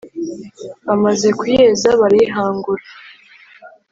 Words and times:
bamaze 0.87 1.27
kuyeza, 1.39 1.87
barayihangura, 2.01 2.83